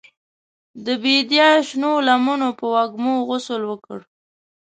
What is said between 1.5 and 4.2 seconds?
شنو لمنو په وږمو غسل وکړ